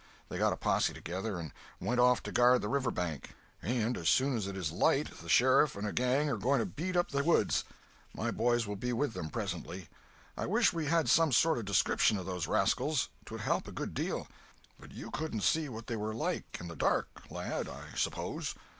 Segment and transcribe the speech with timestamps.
[0.29, 4.09] They got a posse together, and went off to guard the river bank, and as
[4.09, 7.11] soon as it is light the sheriff and a gang are going to beat up
[7.11, 7.65] the woods.
[8.11, 9.89] My boys will be with them presently.
[10.35, 14.27] I wish we had some sort of description of those rascals—'twould help a good deal.
[14.79, 18.55] But you couldn't see what they were like, in the dark, lad, I suppose?"